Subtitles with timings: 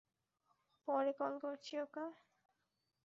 [0.87, 2.05] পরে কল করছি, ওকে?